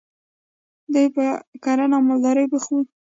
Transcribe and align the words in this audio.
دوی 0.93 1.07
په 1.15 1.25
کرنه 1.63 1.95
او 1.97 2.05
مالدارۍ 2.07 2.45
بوخت 2.51 2.69
وو. 2.71 2.81